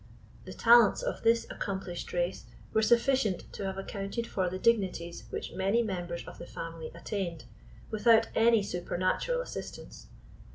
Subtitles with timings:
[0.45, 5.51] The talents of this accomplished race were sufficient to have accounted for the dignities which
[5.53, 7.43] many members of the family attained,
[7.91, 10.07] without any supernatural assistance.